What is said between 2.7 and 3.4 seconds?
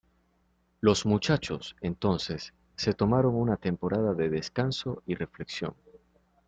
se tomaron